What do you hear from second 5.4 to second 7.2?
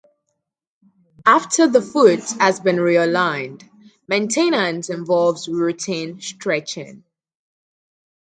routine stretching.